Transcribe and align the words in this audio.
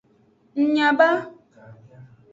Ng 0.59 0.65
nya 0.73 0.87
ba. 0.97 1.09